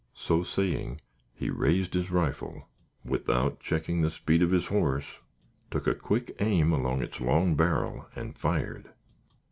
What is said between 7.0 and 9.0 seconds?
its long barrel and fired.